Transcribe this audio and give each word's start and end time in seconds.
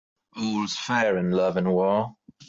All's 0.35 0.75
fair 0.75 1.15
in 1.19 1.29
love 1.29 1.57
and 1.57 1.71
war. 1.71 2.15